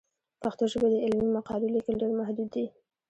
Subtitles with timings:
[0.33, 2.65] په پښتو ژبه د علمي مقالو لیکل ډېر محدود دي.